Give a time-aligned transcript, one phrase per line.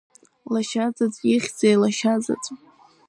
[0.51, 2.51] Лашьазаҵә, ихьзеи лашьазаҵә!